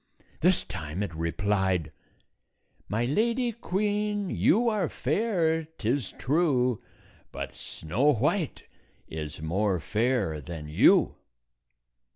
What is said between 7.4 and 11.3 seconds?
Snow White is more fair than you."